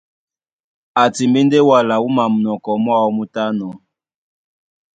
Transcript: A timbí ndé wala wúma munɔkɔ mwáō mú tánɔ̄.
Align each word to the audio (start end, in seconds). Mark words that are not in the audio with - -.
A 1.01 1.03
timbí 1.15 1.39
ndé 1.45 1.59
wala 1.69 1.95
wúma 2.03 2.23
munɔkɔ 2.33 2.71
mwáō 2.83 3.07
mú 3.15 3.23
tánɔ̄. 3.33 3.73